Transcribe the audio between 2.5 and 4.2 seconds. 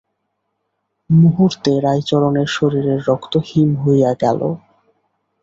শরীরের রক্ত হিম হইয়া